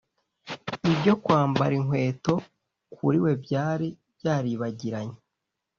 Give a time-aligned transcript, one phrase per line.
[0.91, 2.33] Ibyo kwambara inkweto
[2.95, 5.17] kuri we byari byaribagiranye